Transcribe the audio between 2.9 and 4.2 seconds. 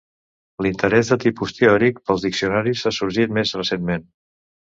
ha sorgit més recentment.